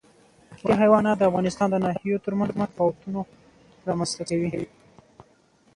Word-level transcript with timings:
وحشي 0.51 0.73
حیوانات 0.81 1.17
د 1.19 1.23
افغانستان 1.29 1.67
د 1.71 1.75
ناحیو 1.85 2.23
ترمنځ 2.25 2.51
تفاوتونه 2.71 3.19
رامنځ 3.87 4.11
ته 4.17 4.23
کوي. 4.29 4.49